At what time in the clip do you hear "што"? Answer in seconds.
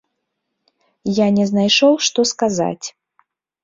2.09-2.19